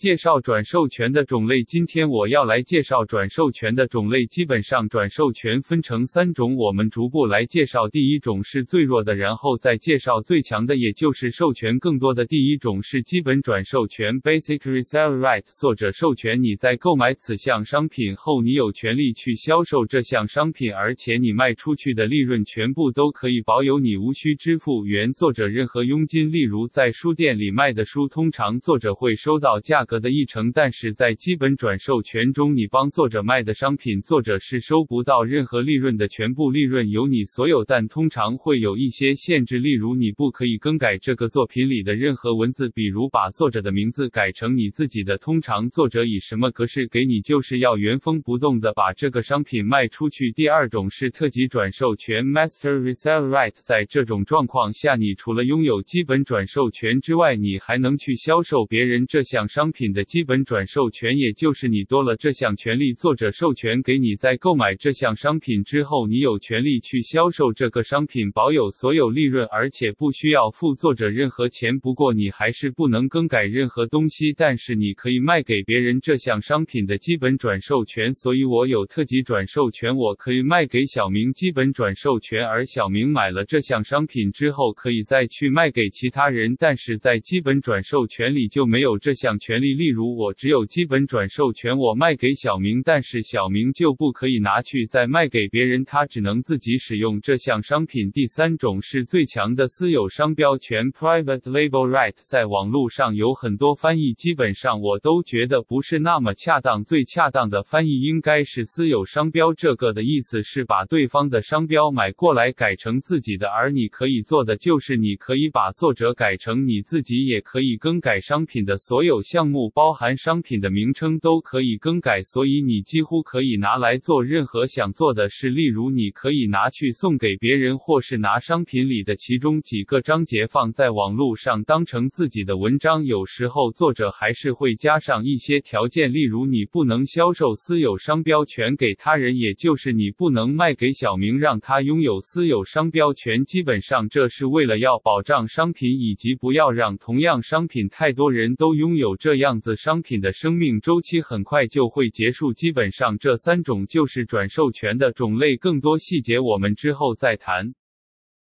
[0.00, 4.24] 介绍转授权的种类，今天我要来介绍转授权的种类。
[4.24, 7.86] 基本上，转授权分成三种，我们逐步来介绍。
[7.90, 12.24] 第一种是最弱的，然后再介绍最强的，也就是授权更多的。
[12.24, 26.32] 第一种是基本转授权 （Basic Resale Right），作者授权你在购买此项商品后，你有权利去销售这项商品，而且你卖出去的利润全部都可以保有，你无需支付原作者任何佣金。
[26.32, 30.00] 例如，在书店里卖的书，通常作者会收到价格。
[30.00, 37.66] 的一成，但是在基本转授权中，你帮作者卖的商品，作者是收不到任何利润的，全部利润由你所有。
[37.66, 45.18] 但通常会有一些限制，例如你不可以更改这个作品里的任何文字，比如把作者的名字改成你自己的。
[45.18, 50.32] 通常作者以什么格式给你，就是要原封不动的把这个商品卖出去。
[50.32, 59.79] 第二种是特级转授权 （Master Resale Right），在这种状况下，你除了拥有基本转授权之外，你还能去销售别人这项商品。
[59.80, 62.92] 品的基本转授权，也就是你多了这项权利。
[62.92, 71.78] 作者授权给你，在购买这项商品之后，你有权利去销售这个商品，保有所有利润，而且不需要付作者任何钱。
[71.78, 78.12] 不过你还是不能更改任何东西，但是你可以卖给别人这项商品的基本转授权。
[78.12, 86.54] 所以我有特级转授权，我可以卖给小明基本转授权，而小明买了这项商品之后，可以再去卖给其他人。
[86.58, 89.69] 但是在基本转授权里就没有这项权利。
[89.74, 98.10] 例如，我只有基本转授权，我卖给小明，但是小明就不可以拿去再卖给别人，他只能自己使用这项商品。
[98.10, 102.14] 第三种是最强的私有商标权 （Private Label Right）。
[102.24, 106.82] 在网络上有很多翻译，基本上我都觉得不是那么恰当。
[106.84, 119.59] 最恰当的翻译应该是私有商标，这个的意思是把对方的商标买过来改成自己的，而你可以做的就是你可以把作者改成你自己，也可以更改商品的所有项目。
[119.60, 125.50] 不包含商品的名称都可以更改，所以你几乎可以拿来做任何想做的事。
[125.50, 133.04] 例如，你可以拿去送给别人，或是拿商品里的其中几个章节放在网络上当成自己的文章。
[133.04, 143.44] 有时候作者还是会加上一些条件，例如你不能销售私有商标权给他人，也就是你不能卖给小明让他拥有私有商标权。
[143.44, 149.60] 基本上这是为了要保障商品以及不要让同样商品太多人都拥有这样样。
[149.60, 157.74] 子商品的生命周期很快就会结束，基本上这三种就是转授权的种类，更多细节我们之后再谈。